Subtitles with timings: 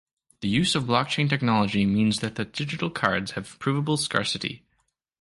[0.39, 4.63] The use of blockchain technology means that the digital cards have provable scarcity.